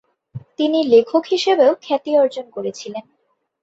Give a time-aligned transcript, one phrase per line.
[0.59, 3.05] তিনি লেখক হিসাবেও খ্যাতি অর্জন করেছিলেন।